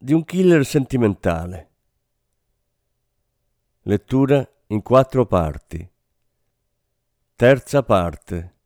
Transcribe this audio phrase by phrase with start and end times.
[0.00, 1.70] di un killer sentimentale.
[3.82, 5.90] Lettura in quattro parti.
[7.34, 8.57] Terza parte.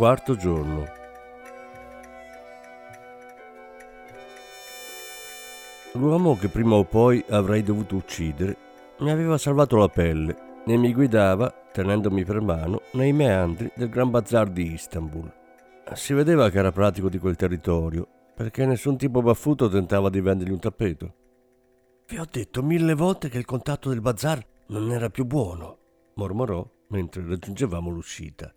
[0.00, 0.86] Quarto giorno.
[5.92, 8.56] L'uomo che prima o poi avrei dovuto uccidere
[9.00, 14.08] mi aveva salvato la pelle e mi guidava, tenendomi per mano, nei meandri del Gran
[14.08, 15.30] Bazar di Istanbul.
[15.92, 20.52] Si vedeva che era pratico di quel territorio, perché nessun tipo baffuto tentava di vendergli
[20.52, 21.14] un tappeto.
[22.06, 25.76] Vi ho detto mille volte che il contatto del bazar non era più buono,
[26.14, 28.50] mormorò mentre raggiungevamo l'uscita.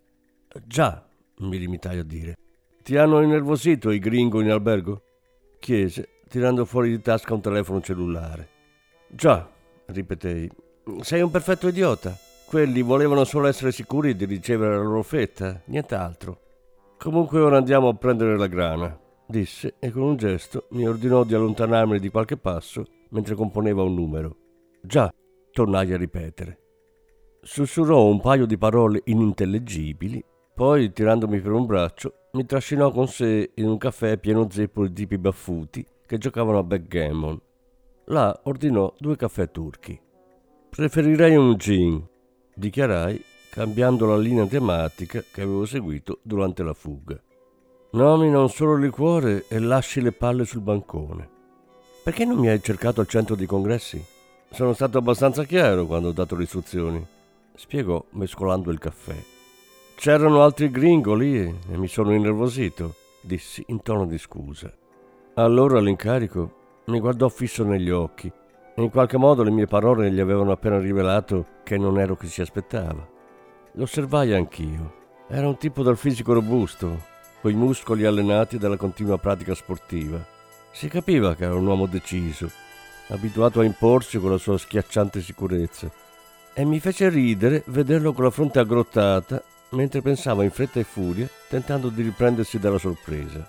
[0.65, 1.05] Già,
[1.47, 2.35] mi limitai a dire.
[2.81, 5.01] Ti hanno innervosito i gringo in albergo?
[5.63, 8.49] chiese, tirando fuori di tasca un telefono cellulare.
[9.07, 9.49] Già,
[9.85, 10.51] ripetei.
[10.99, 12.17] Sei un perfetto idiota.
[12.45, 16.39] Quelli volevano solo essere sicuri di ricevere la loro fetta, nient'altro.
[16.97, 21.34] Comunque ora andiamo a prendere la grana, disse e con un gesto mi ordinò di
[21.34, 24.35] allontanarmi di qualche passo mentre componeva un numero.
[24.81, 25.11] Già,
[25.51, 26.59] tornai a ripetere.
[27.41, 30.23] Sussurrò un paio di parole inintellegibili
[30.55, 34.94] poi, tirandomi per un braccio, mi trascinò con sé in un caffè pieno zeppo di
[34.94, 37.41] tipi baffuti che giocavano a backgammon.
[38.05, 40.00] Là ordinò due caffè turchi.
[40.70, 42.05] Preferirei un gin,
[42.53, 47.20] dichiarai, cambiando la linea tematica che avevo seguito durante la fuga.
[47.91, 51.29] Nomina un solo liquore e lasci le palle sul bancone.
[52.03, 54.03] Perché non mi hai cercato al centro di congressi?
[54.52, 57.03] Sono stato abbastanza chiaro quando ho dato le istruzioni,
[57.56, 59.33] spiegò mescolando il caffè.
[60.03, 64.70] C'erano altri gringo lì e mi sono innervosito, dissi in tono di scusa.
[65.35, 70.20] Allora l'incarico mi guardò fisso negli occhi e in qualche modo le mie parole gli
[70.20, 73.08] avevano appena rivelato che non ero chi si aspettava.
[73.76, 74.94] Lo osservai anch'io.
[75.29, 76.99] Era un tipo dal fisico robusto,
[77.40, 80.22] coi muscoli allenati dalla continua pratica sportiva.
[80.72, 82.52] Si capiva che era un uomo deciso,
[83.08, 85.90] abituato a imporsi con la sua schiacciante sicurezza.
[86.53, 89.41] E mi fece ridere vederlo con la fronte aggrottata
[89.73, 93.47] mentre pensava in fretta e furia, tentando di riprendersi dalla sorpresa.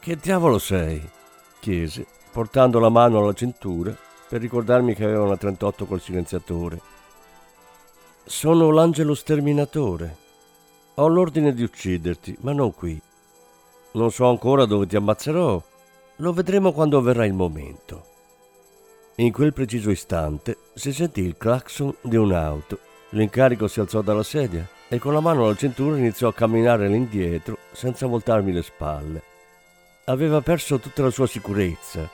[0.00, 1.16] Che diavolo sei?
[1.60, 3.96] chiese, portando la mano alla cintura
[4.28, 6.80] per ricordarmi che aveva una 38 col silenziatore.
[8.24, 10.16] Sono l'angelo sterminatore.
[10.96, 13.00] Ho l'ordine di ucciderti, ma non qui.
[13.92, 15.62] Non so ancora dove ti ammazzerò.
[16.16, 18.04] Lo vedremo quando verrà il momento.
[19.16, 22.78] In quel preciso istante si sentì il clacson di un'auto.
[23.10, 27.58] L'incarico si alzò dalla sedia e con la mano alla cintura iniziò a camminare all'indietro
[27.72, 29.22] senza voltarmi le spalle.
[30.04, 32.08] Aveva perso tutta la sua sicurezza.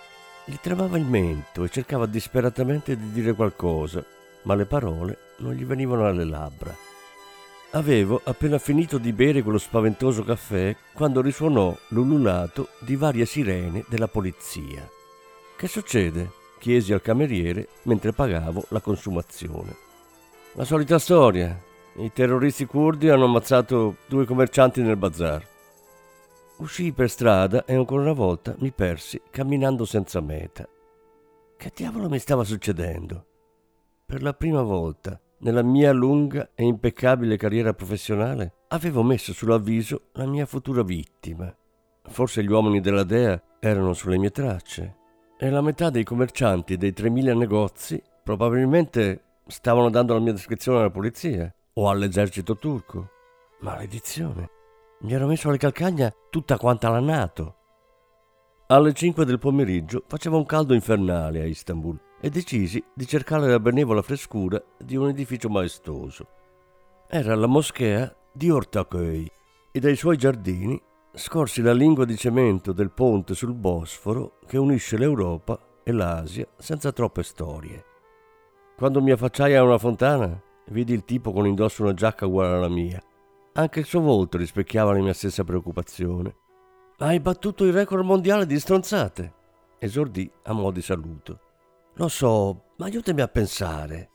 [0.44, 4.04] Gli tremava il mento e cercava disperatamente di dire qualcosa,
[4.42, 6.74] ma le parole non gli venivano alle labbra.
[7.70, 14.06] Avevo appena finito di bere quello spaventoso caffè quando risuonò l'ululato di varie sirene della
[14.06, 14.88] polizia.
[15.56, 16.42] Che succede?
[16.58, 19.83] chiesi al cameriere mentre pagavo la consumazione.
[20.56, 21.60] La solita storia.
[21.96, 25.44] I terroristi curdi hanno ammazzato due commercianti nel bazar.
[26.58, 30.64] Uscii per strada e ancora una volta mi persi camminando senza meta.
[31.56, 33.26] Che diavolo mi stava succedendo?
[34.06, 40.26] Per la prima volta nella mia lunga e impeccabile carriera professionale avevo messo sull'avviso la
[40.26, 41.52] mia futura vittima.
[42.04, 44.96] Forse gli uomini della Dea erano sulle mie tracce
[45.36, 50.90] e la metà dei commercianti dei 3.000 negozi probabilmente stavano dando la mia descrizione alla
[50.90, 53.10] polizia o all'esercito turco.
[53.60, 54.50] Maledizione.
[55.00, 57.56] Mi ero messo alle calcagna tutta quanta la Nato.
[58.68, 63.60] Alle 5 del pomeriggio faceva un caldo infernale a Istanbul e decisi di cercare la
[63.60, 66.26] benevola frescura di un edificio maestoso.
[67.08, 69.30] Era la moschea di Ortaköy
[69.70, 70.80] e dai suoi giardini
[71.12, 76.90] scorsi la lingua di cemento del ponte sul Bosforo che unisce l'Europa e l'Asia senza
[76.92, 77.84] troppe storie.
[78.76, 80.36] Quando mi affacciai a una fontana,
[80.70, 83.00] vidi il tipo con indosso una giacca uguale alla mia.
[83.52, 86.34] Anche il suo volto rispecchiava la mia stessa preoccupazione.
[86.98, 89.32] Hai battuto il record mondiale di stronzate,
[89.78, 91.38] esordì a mo' di saluto.
[91.94, 94.10] Lo so, ma aiutami a pensare.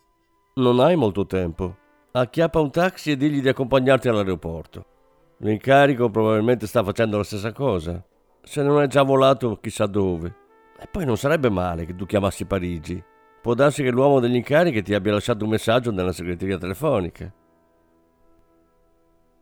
[0.56, 1.78] Non hai molto tempo.
[2.12, 4.86] Acchiappa un taxi e digli di accompagnarti all'aeroporto.
[5.38, 8.04] L'incarico probabilmente sta facendo la stessa cosa.
[8.44, 10.36] Se non è già volato chissà dove.
[10.78, 13.02] E poi non sarebbe male che tu chiamassi Parigi.
[13.42, 17.34] Può darsi che l'uomo degli incarichi ti abbia lasciato un messaggio nella segreteria telefonica.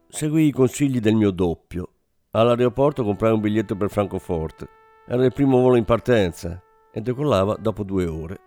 [0.07, 1.89] Seguì i consigli del mio doppio.
[2.31, 4.67] All'aeroporto comprai un biglietto per Francoforte.
[5.07, 6.61] Era il primo volo in partenza
[6.91, 8.39] e decollava dopo due ore.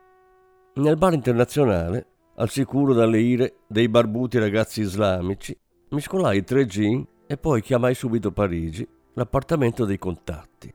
[0.75, 2.07] Nel bar internazionale,
[2.37, 5.59] al sicuro dalle ire dei barbuti ragazzi islamici,
[5.91, 10.73] mi scolai tre gin e poi chiamai subito Parigi, l'appartamento dei contatti.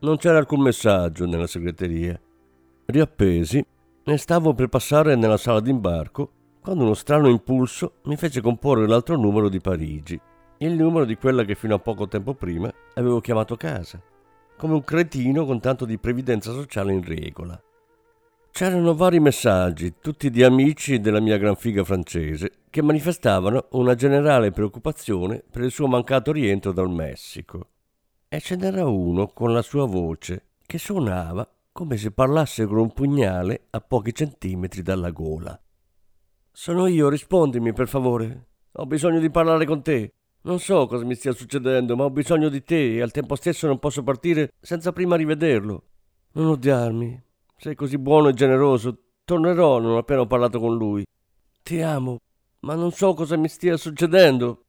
[0.00, 2.20] Non c'era alcun messaggio nella segreteria.
[2.86, 3.64] Riappesi
[4.12, 6.30] e stavo per passare nella sala d'imbarco
[6.60, 10.18] quando uno strano impulso mi fece comporre l'altro numero di Parigi,
[10.58, 14.00] il numero di quella che fino a poco tempo prima avevo chiamato casa,
[14.56, 17.60] come un cretino con tanto di previdenza sociale in regola.
[18.50, 24.52] C'erano vari messaggi, tutti di amici della mia gran figa francese, che manifestavano una generale
[24.52, 27.66] preoccupazione per il suo mancato rientro dal Messico.
[28.28, 32.92] E ce n'era uno con la sua voce che suonava come se parlasse con un
[32.92, 35.60] pugnale a pochi centimetri dalla gola.
[36.52, 38.46] Sono io, rispondimi per favore.
[38.74, 40.12] Ho bisogno di parlare con te.
[40.42, 43.66] Non so cosa mi stia succedendo, ma ho bisogno di te e al tempo stesso
[43.66, 45.82] non posso partire senza prima rivederlo.
[46.34, 47.20] Non odiarmi,
[47.56, 48.96] sei così buono e generoso.
[49.24, 51.04] Tornerò non appena ho parlato con lui.
[51.60, 52.18] Ti amo,
[52.60, 54.66] ma non so cosa mi stia succedendo.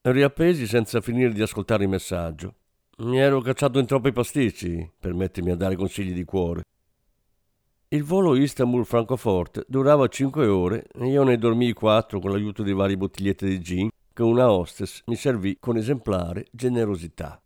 [0.00, 2.54] Riappesi senza finire di ascoltare il messaggio.
[2.96, 6.62] Mi ero cacciato in troppi pasticci per mettermi a dare consigli di cuore.
[7.88, 12.96] Il volo Istanbul-Francoforte durava cinque ore e io ne dormii quattro con l'aiuto di varie
[12.96, 17.42] bottigliette di gin che una hostess mi servì con esemplare generosità.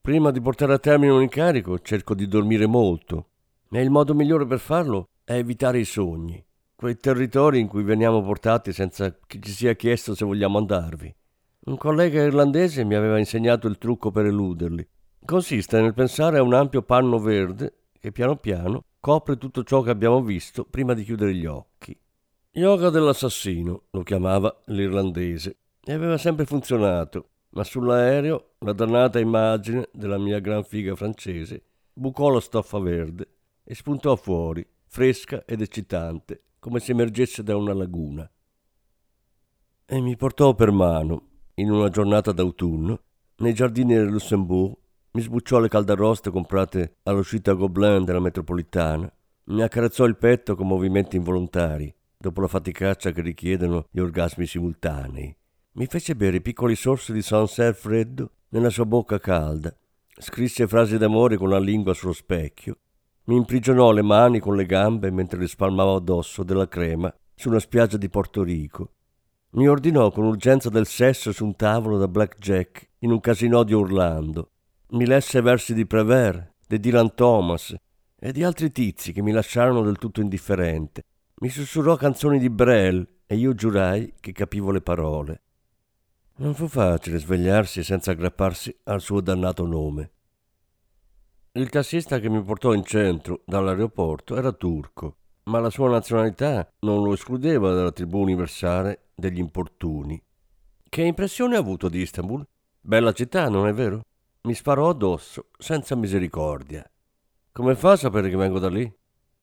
[0.00, 3.28] Prima di portare a termine un incarico cerco di dormire molto
[3.70, 8.20] e il modo migliore per farlo è evitare i sogni, quei territori in cui veniamo
[8.22, 11.14] portati senza che ci sia chiesto se vogliamo andarvi.
[11.66, 14.88] Un collega irlandese mi aveva insegnato il trucco per eluderli.
[15.24, 19.90] Consiste nel pensare a un ampio panno verde che piano piano copre tutto ciò che
[19.90, 21.98] abbiamo visto prima di chiudere gli occhi.
[22.52, 30.18] Yoga dell'assassino lo chiamava l'irlandese e aveva sempre funzionato ma sull'aereo la dannata immagine della
[30.18, 33.28] mia gran figa francese bucò la stoffa verde
[33.64, 38.30] e spuntò fuori, fresca ed eccitante, come se emergesse da una laguna.
[39.84, 43.00] E mi portò per mano, in una giornata d'autunno,
[43.36, 44.76] nei giardini del Luxembourg,
[45.12, 49.10] mi sbucciò le caldaroste comprate all'uscita Gobelin della metropolitana,
[49.44, 55.34] mi accarezzò il petto con movimenti involontari, dopo la faticaccia che richiedono gli orgasmi simultanei.
[55.72, 59.74] Mi fece bere piccoli sorsi di Sancerre freddo nella sua bocca calda,
[60.18, 62.78] scrisse frasi d'amore con la lingua sullo specchio,
[63.24, 67.58] mi imprigionò le mani con le gambe mentre le spalmavo addosso della crema su una
[67.58, 68.90] spiaggia di Porto Rico.
[69.56, 73.72] Mi ordinò con urgenza del sesso su un tavolo da blackjack in un casino di
[73.72, 74.50] Orlando
[74.88, 77.74] mi lesse versi di Prévert, di Dylan Thomas
[78.18, 81.04] e di altri tizi che mi lasciarono del tutto indifferente.
[81.40, 85.42] Mi sussurrò canzoni di Brel e io giurai che capivo le parole.
[86.36, 90.10] Non fu facile svegliarsi senza aggrapparsi al suo dannato nome.
[91.52, 95.16] Il tassista che mi portò in centro dall'aeroporto era turco,
[95.48, 100.20] ma la sua nazionalità non lo escludeva dalla tribù universale degli importuni.
[100.88, 102.44] Che impressione ha avuto di Istanbul?
[102.80, 104.02] Bella città, non è vero?
[104.42, 106.88] Mi sparò addosso, senza misericordia.
[107.52, 108.92] Come fa a sapere che vengo da lì?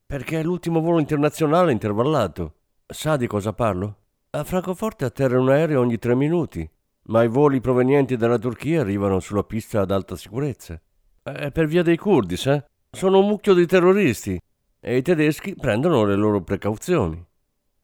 [0.05, 2.55] Perché è l'ultimo volo internazionale intervallato.
[2.85, 3.97] Sa di cosa parlo?
[4.31, 6.69] A Francoforte atterra un aereo ogni tre minuti,
[7.03, 10.79] ma i voli provenienti dalla Turchia arrivano sulla pista ad alta sicurezza.
[11.23, 12.63] È per via dei curdi, sa?
[12.91, 14.39] Sono un mucchio di terroristi
[14.85, 17.25] e i tedeschi prendono le loro precauzioni.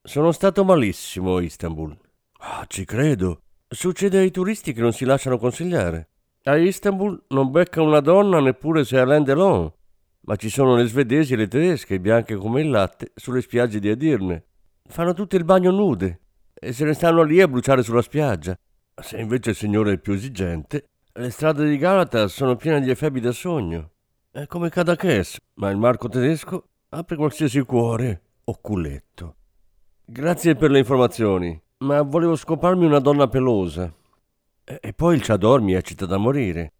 [0.03, 1.97] Sono stato malissimo a Istanbul.
[2.39, 3.39] Ah, ci credo.
[3.69, 6.09] Succede ai turisti che non si lasciano consigliare.
[6.43, 9.71] A Istanbul non becca una donna neppure se è Alain Delon,
[10.21, 13.87] ma ci sono le svedesi e le tedesche, bianche come il latte, sulle spiagge di
[13.87, 14.43] Edirne.
[14.85, 16.19] Fanno tutte il bagno nude
[16.53, 18.57] e se ne stanno lì a bruciare sulla spiaggia.
[19.01, 23.21] Se invece il signore è più esigente, le strade di Galata sono piene di efebi
[23.21, 23.91] da sogno.
[24.31, 29.35] È come Cadaches, ma il marco tedesco apre qualsiasi cuore o culetto.
[30.05, 33.93] Grazie per le informazioni, ma volevo scoparmi una donna pelosa.
[34.63, 36.73] E poi il Chador mi eccita da morire,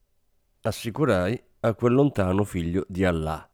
[0.61, 3.48] assicurai a quel lontano figlio di Allah.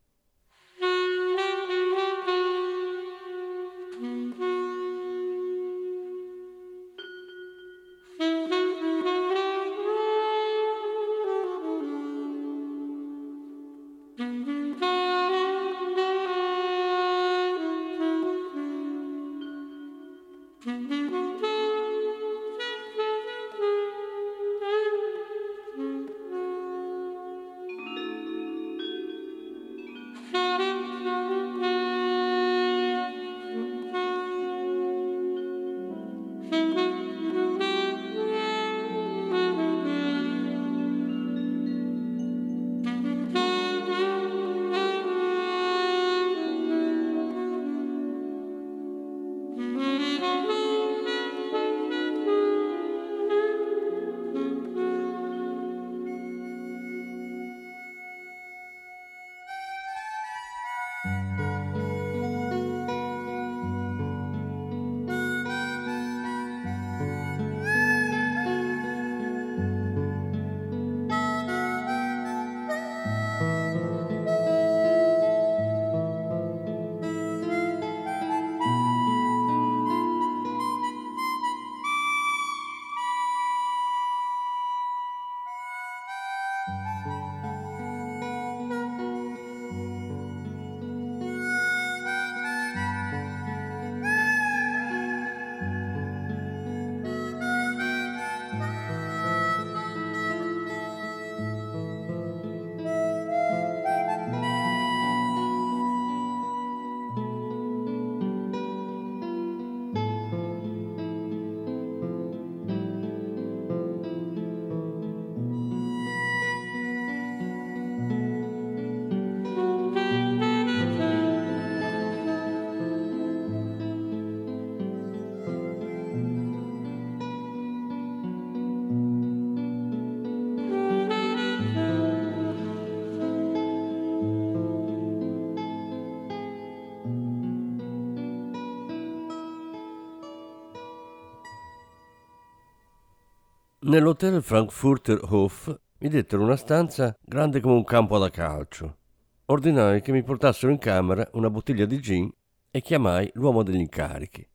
[143.95, 148.97] Nell'hotel Frankfurter Hof mi dettero una stanza grande come un campo da calcio.
[149.45, 152.29] Ordinai che mi portassero in camera una bottiglia di gin
[152.71, 154.45] e chiamai l'uomo degli incarichi.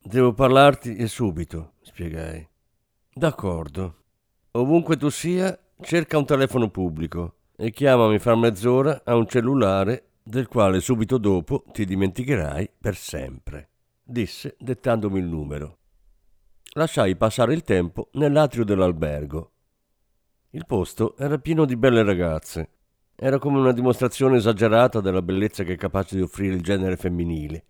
[0.00, 2.48] Devo parlarti e subito, spiegai.
[3.12, 4.04] D'accordo.
[4.52, 10.46] Ovunque tu sia, cerca un telefono pubblico e chiamami fra mezz'ora a un cellulare del
[10.46, 13.68] quale subito dopo ti dimenticherai per sempre,
[14.04, 15.78] disse dettandomi il numero
[16.76, 19.52] lasciai passare il tempo nell'atrio dell'albergo.
[20.50, 22.70] Il posto era pieno di belle ragazze.
[23.14, 27.64] Era come una dimostrazione esagerata della bellezza che è capace di offrire il genere femminile.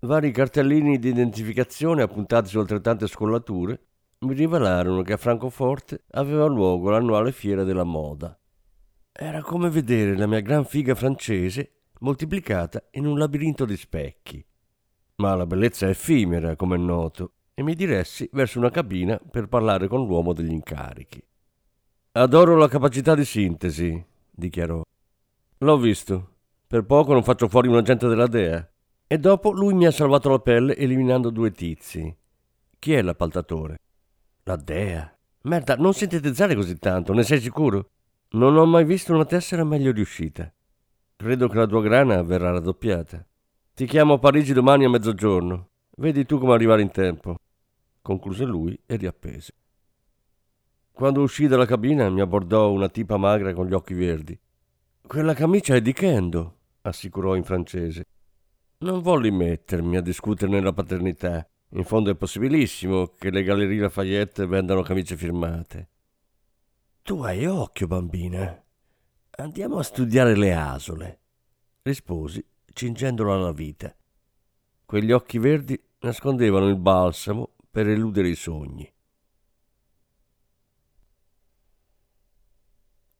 [0.00, 3.80] Vari cartellini di identificazione appuntati su altrettante scollature
[4.20, 8.38] mi rivelarono che a Francoforte aveva luogo l'annuale fiera della moda.
[9.10, 14.44] Era come vedere la mia gran figa francese moltiplicata in un labirinto di specchi.
[15.16, 19.48] Ma la bellezza è effimera, come è noto, e mi diressi verso una cabina per
[19.48, 21.20] parlare con l'uomo degli incarichi.
[22.12, 24.00] Adoro la capacità di sintesi,
[24.30, 24.80] dichiarò.
[25.58, 26.34] L'ho visto.
[26.68, 28.70] Per poco non faccio fuori un agente della DEA.
[29.08, 32.16] E dopo lui mi ha salvato la pelle eliminando due tizi.
[32.78, 33.78] Chi è l'appaltatore?
[34.44, 35.18] La DEA.
[35.42, 37.90] Merda, non sintetizzare così tanto, ne sei sicuro?
[38.34, 40.48] Non ho mai visto una tessera meglio riuscita.
[41.16, 43.26] Credo che la tua grana verrà raddoppiata.
[43.74, 45.70] Ti chiamo a Parigi domani a mezzogiorno.
[45.96, 47.37] Vedi tu come arrivare in tempo.
[48.08, 49.52] Concluse lui e riappese.
[50.92, 54.40] Quando uscì dalla cabina mi abbordò una tipa magra con gli occhi verdi.
[55.06, 58.06] Quella camicia è di Kendo, assicurò in francese.
[58.78, 61.46] Non volli mettermi a discuterne la paternità.
[61.72, 65.88] In fondo è possibilissimo che le gallerie Lafayette vendano camicie firmate.
[67.02, 68.64] Tu hai occhio, bambina.
[69.32, 71.20] Andiamo a studiare le asole,
[71.82, 73.94] risposi, cingendolo alla vita.
[74.86, 78.92] Quegli occhi verdi nascondevano il balsamo per eludere i sogni.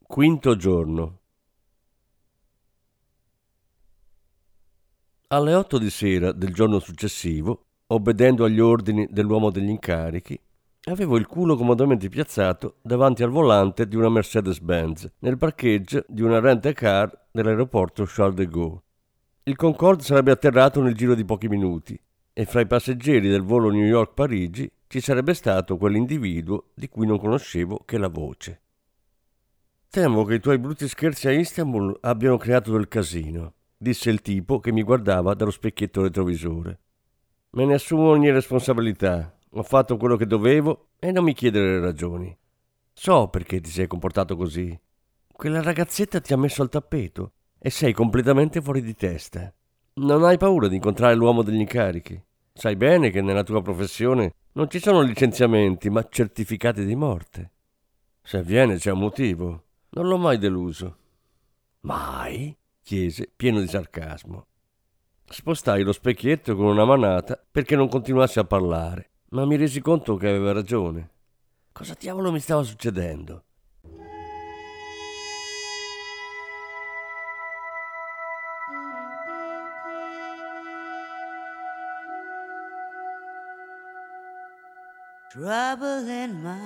[0.03, 1.21] Quinto giorno.
[5.29, 10.41] Alle otto di sera del giorno successivo, obbedendo agli ordini dell'uomo degli incarichi,
[10.89, 16.41] Avevo il culo comodamente piazzato davanti al volante di una Mercedes-Benz nel parcheggio di una
[16.41, 18.83] rent-a-car dell'aeroporto Charles de Gaulle.
[19.43, 22.01] Il Concorde sarebbe atterrato nel giro di pochi minuti
[22.39, 27.19] e fra i passeggeri del volo New York-Parigi ci sarebbe stato quell'individuo di cui non
[27.19, 28.61] conoscevo che la voce.
[29.91, 34.61] Temo che i tuoi brutti scherzi a Istanbul abbiano creato del casino, disse il tipo
[34.61, 36.79] che mi guardava dallo specchietto retrovisore.
[37.51, 41.81] Me ne assumo ogni responsabilità, ho fatto quello che dovevo e non mi chiedere le
[41.81, 42.39] ragioni.
[42.93, 44.79] So perché ti sei comportato così.
[45.27, 49.53] Quella ragazzetta ti ha messo al tappeto e sei completamente fuori di testa.
[49.95, 52.27] Non hai paura di incontrare l'uomo degli incarichi.
[52.59, 57.53] Sai bene che nella tua professione non ci sono licenziamenti, ma certificati di morte.
[58.21, 59.65] Se avviene c'è un motivo.
[59.91, 60.97] Non l'ho mai deluso.
[61.81, 62.57] Mai?
[62.83, 64.47] chiese, pieno di sarcasmo.
[65.25, 70.17] Spostai lo specchietto con una manata perché non continuasse a parlare ma mi resi conto
[70.17, 71.11] che aveva ragione.
[71.73, 73.45] Cosa diavolo mi stava succedendo?
[85.39, 86.59] Trouble in my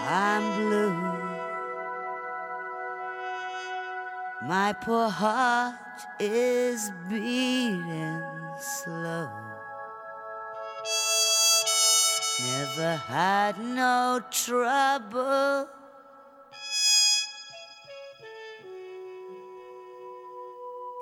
[0.00, 0.96] I'm blue.
[4.48, 8.20] My poor heart is beating
[8.58, 9.28] slow.
[12.40, 15.68] Never had no trouble.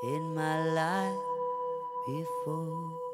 [0.03, 1.17] In my life
[2.07, 3.10] before.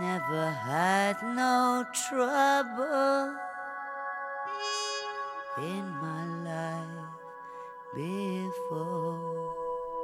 [0.00, 3.30] Never had no trouble
[5.58, 7.10] in my life
[7.94, 9.20] before.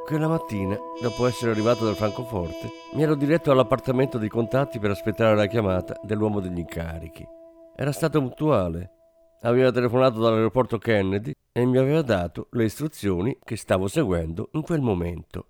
[0.04, 5.34] Quella mattina, dopo essere arrivato dal Francoforte, mi ero diretto all'appartamento dei contatti per aspettare
[5.34, 7.26] la chiamata dell'uomo degli incarichi.
[7.74, 8.90] Era stato puntuale.
[9.42, 14.80] Aveva telefonato dall'aeroporto Kennedy e mi aveva dato le istruzioni che stavo seguendo in quel
[14.80, 15.46] momento.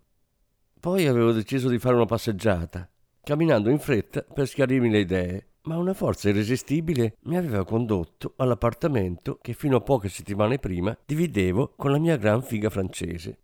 [0.78, 2.88] Poi avevo deciso di fare una passeggiata,
[3.28, 9.38] camminando in fretta per schiarirmi le idee, ma una forza irresistibile mi aveva condotto all'appartamento
[9.42, 13.40] che fino a poche settimane prima dividevo con la mia gran figa francese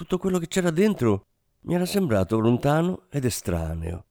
[0.00, 1.26] tutto quello che c'era dentro
[1.64, 4.06] mi era sembrato lontano ed estraneo.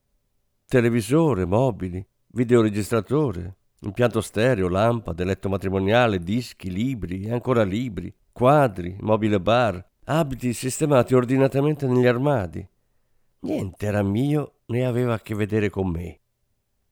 [0.64, 9.40] Televisore, mobili, videoregistratore, impianto stereo, lampada, letto matrimoniale, dischi, libri e ancora libri, quadri, mobile
[9.40, 12.64] bar, abiti sistemati ordinatamente negli armadi.
[13.42, 16.20] Niente era mio né aveva a che vedere con me.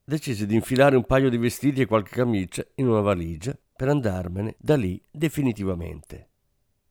[0.03, 4.55] Decisi di infilare un paio di vestiti e qualche camicia in una valigia per andarmene
[4.59, 6.31] da lì definitivamente.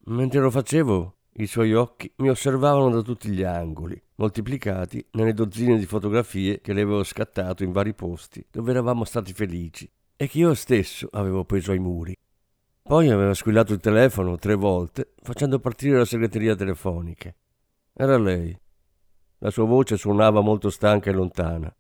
[0.06, 5.78] Mentre lo facevo, i suoi occhi mi osservavano da tutti gli angoli, moltiplicati nelle dozzine
[5.80, 10.38] di fotografie che le avevo scattato in vari posti dove eravamo stati felici e che
[10.38, 12.16] io stesso avevo preso ai muri.
[12.84, 17.34] Poi aveva squillato il telefono tre volte facendo partire la segreteria telefonica.
[17.94, 18.58] Era lei.
[19.40, 21.74] La sua voce suonava molto stanca e lontana.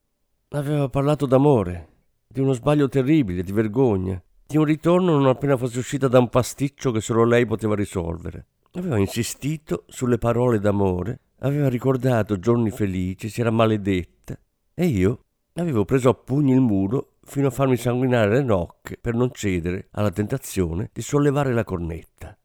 [0.50, 1.88] Aveva parlato d'amore,
[2.28, 6.30] di uno sbaglio terribile, di vergogna, di un ritorno non appena fosse uscita da un
[6.30, 8.46] pasticcio che solo lei poteva risolvere.
[8.74, 14.38] Aveva insistito sulle parole d'amore, aveva ricordato giorni felici, si era maledetta
[14.74, 19.16] e io avevo preso a pugni il muro fino a farmi sanguinare le nocche per
[19.16, 22.38] non cedere alla tentazione di sollevare la cornetta.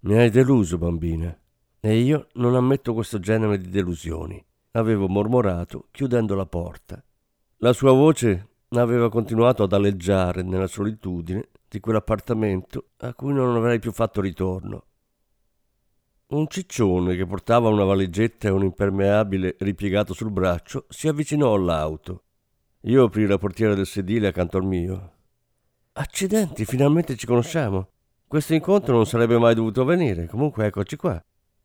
[0.00, 1.36] Mi hai deluso, bambina,
[1.84, 4.40] e io non ammetto questo genere di delusioni,
[4.72, 7.02] avevo mormorato chiudendo la porta.
[7.56, 13.80] La sua voce aveva continuato ad aleggiare nella solitudine di quell'appartamento a cui non avrei
[13.80, 14.84] più fatto ritorno.
[16.28, 22.22] Un ciccione che portava una valigetta e un impermeabile ripiegato sul braccio si avvicinò all'auto.
[22.82, 25.12] Io aprii la portiera del sedile accanto al mio.
[25.94, 27.88] Accidenti, finalmente ci conosciamo.
[28.28, 31.22] Questo incontro non sarebbe mai dovuto avvenire, comunque eccoci qua,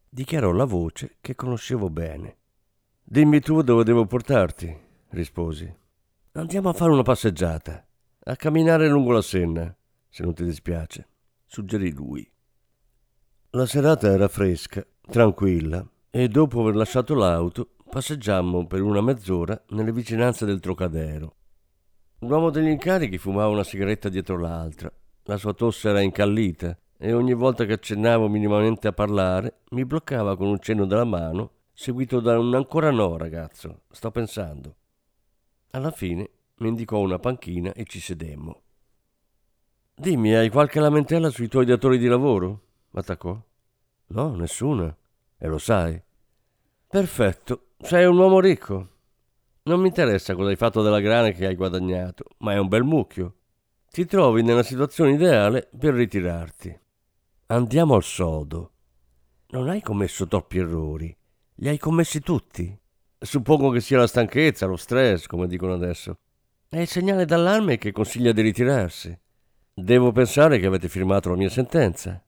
[0.10, 2.38] dichiarò la voce che conoscevo bene.
[3.04, 4.76] Dimmi tu dove devo portarti,
[5.10, 5.74] risposi.
[6.34, 7.86] Andiamo a fare una passeggiata,
[8.26, 9.76] a camminare lungo la Senna,
[10.10, 11.08] se non ti dispiace,
[11.46, 12.30] suggerì lui.
[13.52, 19.92] La serata era fresca, tranquilla, e dopo aver lasciato l'auto passeggiammo per una mezz'ora nelle
[19.92, 21.36] vicinanze del Trocadero.
[22.20, 24.92] L'uomo degli incarichi fumava una sigaretta dietro l'altra,
[25.24, 30.36] la sua tosse era incallita e ogni volta che accennavo minimamente a parlare mi bloccava
[30.36, 34.76] con un cenno della mano, seguito da un ancora no, ragazzo, sto pensando.
[35.72, 38.62] Alla fine mi indicò una panchina e ci sedemmo.
[39.94, 42.62] Dimmi, hai qualche lamentela sui tuoi datori di lavoro?
[42.92, 43.40] attaccò.
[44.08, 44.96] No, nessuna.
[45.38, 46.02] E lo sai.
[46.88, 48.90] Perfetto, sei un uomo ricco.
[49.64, 52.84] Non mi interessa cosa hai fatto della grana che hai guadagnato, ma è un bel
[52.84, 53.36] mucchio.
[53.90, 56.80] Ti trovi nella situazione ideale per ritirarti.
[57.50, 58.72] Andiamo al sodo.
[59.52, 61.16] Non hai commesso troppi errori.
[61.56, 62.78] Li hai commessi tutti.
[63.18, 66.18] Suppongo che sia la stanchezza, lo stress, come dicono adesso.
[66.68, 69.18] È il segnale d'allarme che consiglia di ritirarsi.
[69.74, 72.22] Devo pensare che avete firmato la mia sentenza.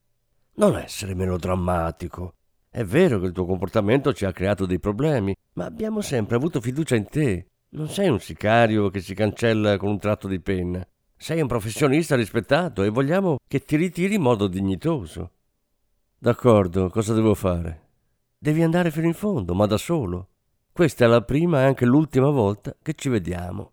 [0.54, 2.36] Non essere melodrammatico.
[2.70, 6.62] È vero che il tuo comportamento ci ha creato dei problemi, ma abbiamo sempre avuto
[6.62, 7.46] fiducia in te.
[7.72, 10.82] Non sei un sicario che si cancella con un tratto di penna.
[11.22, 15.32] Sei un professionista rispettato e vogliamo che ti ritiri in modo dignitoso.
[16.18, 17.88] D'accordo, cosa devo fare?
[18.38, 20.28] Devi andare fino in fondo, ma da solo.
[20.72, 23.72] Questa è la prima e anche l'ultima volta che ci vediamo.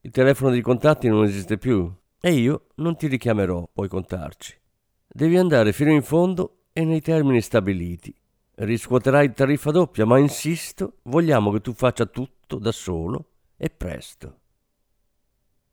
[0.00, 1.88] Il telefono di contatti non esiste più
[2.20, 4.60] e io non ti richiamerò, puoi contarci.
[5.06, 8.12] Devi andare fino in fondo e nei termini stabiliti.
[8.56, 14.38] Riscuoterai tariffa doppia, ma insisto, vogliamo che tu faccia tutto da solo e presto.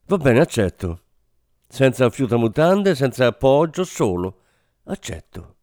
[0.05, 0.99] Va bene, accetto.
[1.75, 4.43] Senza fiutamutande, senza appoggio, solo.
[4.85, 5.55] Accetto.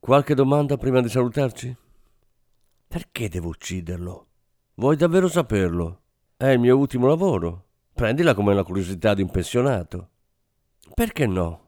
[0.00, 1.76] Qualche domanda prima di salutarci?
[2.88, 4.26] Perché devo ucciderlo?
[4.74, 6.00] Vuoi davvero saperlo?
[6.36, 7.66] È il mio ultimo lavoro.
[7.94, 10.08] Prendila come una curiosità di un pensionato.
[10.96, 11.60] Perché no?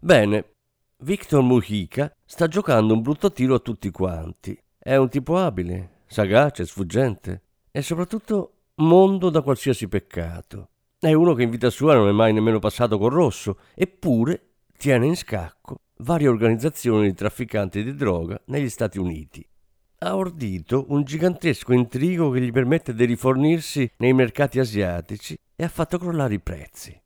[0.00, 0.52] Bene,
[0.98, 4.56] Victor Mujica sta giocando un brutto tiro a tutti quanti.
[4.78, 10.68] È un tipo abile, sagace, sfuggente e soprattutto mondo da qualsiasi peccato.
[10.98, 15.06] È uno che in vita sua non è mai nemmeno passato col rosso, eppure tiene
[15.06, 19.46] in scacco varie organizzazioni di trafficanti di droga negli Stati Uniti
[20.00, 25.68] ha ordito un gigantesco intrigo che gli permette di rifornirsi nei mercati asiatici e ha
[25.68, 27.00] fatto crollare i prezzi.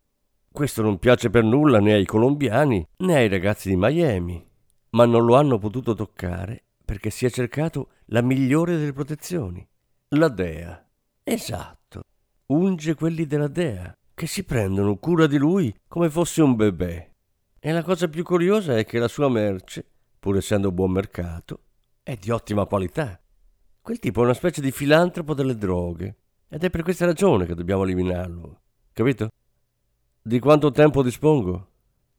[0.50, 4.46] Questo non piace per nulla né ai colombiani né ai ragazzi di Miami,
[4.90, 9.66] ma non lo hanno potuto toccare perché si è cercato la migliore delle protezioni,
[10.08, 10.86] la DEA.
[11.24, 11.81] Esatto,
[12.52, 17.10] unge quelli della DEA che si prendono cura di lui come fosse un bebè.
[17.58, 19.84] E la cosa più curiosa è che la sua merce,
[20.18, 21.60] pur essendo buon mercato,
[22.02, 23.20] è di ottima qualità.
[23.80, 26.16] Quel tipo è una specie di filantropo delle droghe
[26.48, 28.60] ed è per questa ragione che dobbiamo eliminarlo.
[28.92, 29.30] Capito?
[30.20, 31.68] Di quanto tempo dispongo?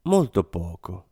[0.03, 1.07] Molto poco.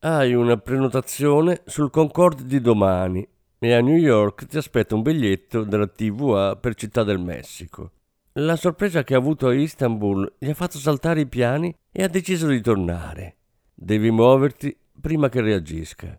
[0.00, 3.26] Hai una prenotazione sul Concorde di domani
[3.58, 7.92] e a New York ti aspetta un biglietto della TVA per Città del Messico.
[8.38, 12.08] La sorpresa che ha avuto a Istanbul gli ha fatto saltare i piani e ha
[12.08, 13.36] deciso di tornare.
[13.72, 16.18] Devi muoverti prima che reagisca.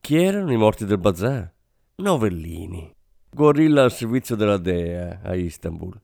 [0.00, 1.48] Chi erano i morti del bazar?
[1.98, 2.92] Novellini.
[3.30, 5.96] Gorilla al servizio della Dea a Istanbul.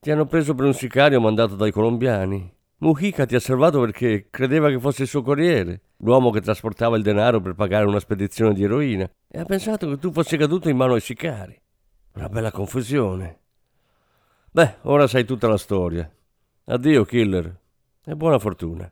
[0.00, 2.52] Ti hanno preso per un sicario mandato dai colombiani.
[2.78, 7.04] Mujica ti ha salvato perché credeva che fosse il suo corriere, l'uomo che trasportava il
[7.04, 10.76] denaro per pagare una spedizione di eroina, e ha pensato che tu fossi caduto in
[10.76, 11.56] mano ai sicari.
[12.14, 13.42] Una bella confusione.
[14.50, 16.10] Beh, ora sai tutta la storia.
[16.64, 17.60] Addio, killer,
[18.04, 18.90] e buona fortuna.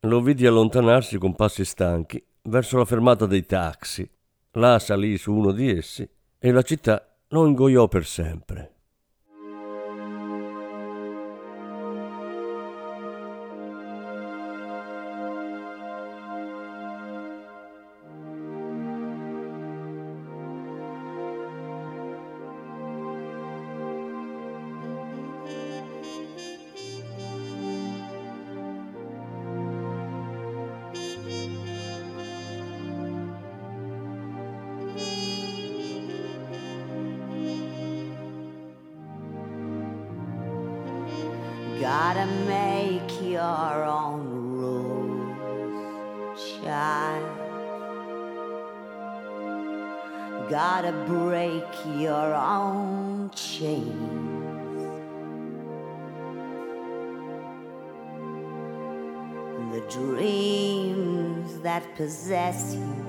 [0.00, 4.08] Lo vidi allontanarsi con passi stanchi verso la fermata dei taxi.
[4.52, 8.77] Là salì su uno di essi e la città lo ingoiò per sempre.
[42.08, 44.22] Gotta make your own
[44.56, 47.28] rules, child.
[50.48, 51.66] Gotta break
[51.98, 53.92] your own chains.
[59.74, 63.04] The dreams that possess you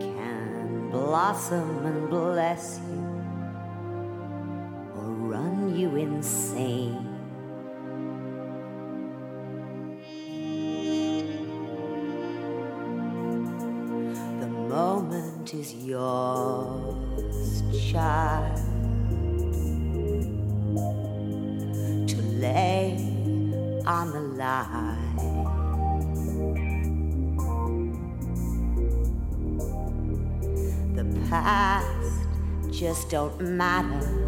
[0.00, 3.24] can blossom and bless you
[4.98, 7.11] or run you insane.
[15.80, 18.56] Yours, child,
[22.08, 22.96] to lay
[23.86, 24.98] on the line.
[30.94, 32.28] The past
[32.70, 34.21] just don't matter.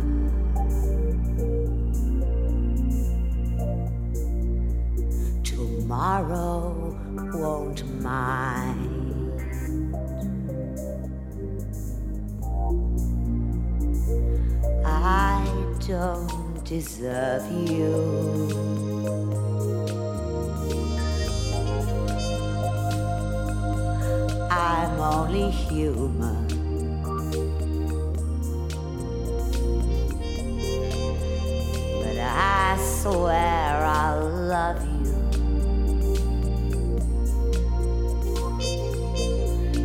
[33.05, 35.13] Swear I'll love you.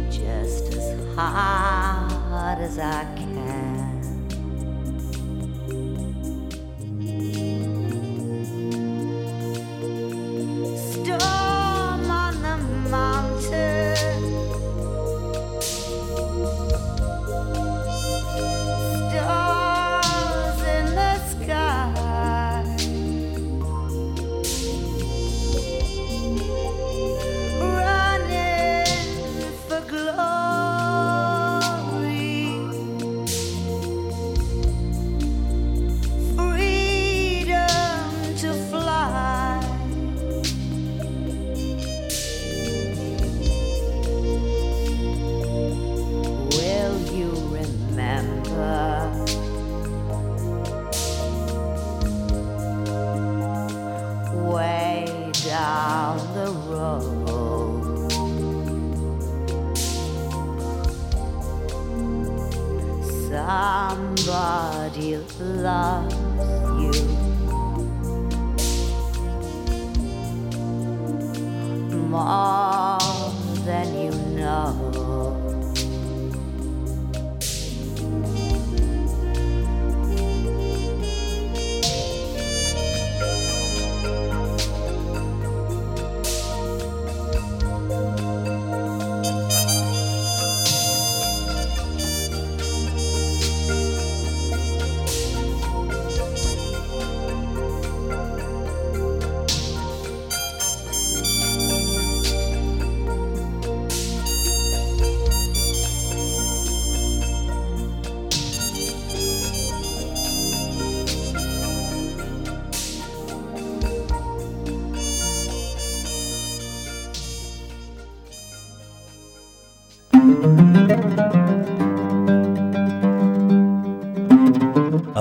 [0.10, 3.29] Just as hard as I can.